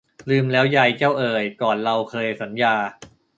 [0.29, 2.75] ลืมแล้วไยเจ้าเอย ก่อนเราเคยสัญญา